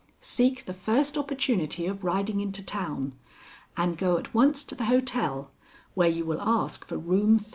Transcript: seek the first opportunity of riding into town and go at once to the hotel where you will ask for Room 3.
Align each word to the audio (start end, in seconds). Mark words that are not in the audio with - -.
seek 0.19 0.65
the 0.65 0.73
first 0.73 1.15
opportunity 1.15 1.85
of 1.85 2.03
riding 2.03 2.41
into 2.41 2.63
town 2.65 3.13
and 3.77 3.99
go 3.99 4.17
at 4.17 4.33
once 4.33 4.63
to 4.63 4.73
the 4.73 4.85
hotel 4.85 5.51
where 5.93 6.09
you 6.09 6.25
will 6.25 6.41
ask 6.41 6.83
for 6.83 6.97
Room 6.97 7.37
3. 7.37 7.49